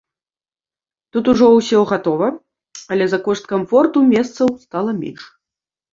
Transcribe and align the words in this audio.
Тут 1.17 1.25
ужо 1.33 1.49
ўсё 1.57 1.79
гатова, 1.91 2.27
але 2.95 3.05
за 3.11 3.19
кошт 3.27 3.43
камфорту 3.55 3.99
месцаў 4.13 4.47
стала 4.65 4.91
менш. 5.03 5.23